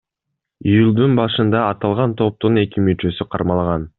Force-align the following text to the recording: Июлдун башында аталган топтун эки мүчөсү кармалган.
Июлдун 0.69 1.13
башында 1.19 1.61
аталган 1.75 2.17
топтун 2.23 2.59
эки 2.65 2.87
мүчөсү 2.89 3.31
кармалган. 3.37 3.89